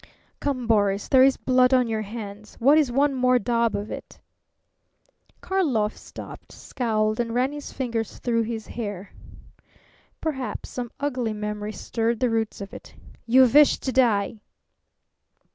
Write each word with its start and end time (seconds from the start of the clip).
"Come, 0.39 0.65
Boris. 0.65 1.07
There 1.07 1.21
is 1.23 1.37
blood 1.37 1.75
on 1.75 1.85
your 1.87 2.01
hands. 2.01 2.55
What 2.55 2.79
is 2.79 2.91
one 2.91 3.13
more 3.13 3.37
daub 3.37 3.75
of 3.75 3.91
it?" 3.91 4.19
Karlov 5.41 5.95
stopped, 5.95 6.51
scowled, 6.51 7.19
and 7.19 7.35
ran 7.35 7.51
his 7.51 7.71
fingers 7.71 8.17
through 8.17 8.41
his 8.41 8.65
hair. 8.69 9.11
Perhaps 10.19 10.69
some 10.69 10.89
ugly 10.99 11.33
memory 11.33 11.73
stirred 11.73 12.19
the 12.19 12.31
roots 12.31 12.61
of 12.61 12.73
it. 12.73 12.95
"You 13.27 13.43
wish 13.45 13.77
to 13.77 13.91
die!" 13.91 14.39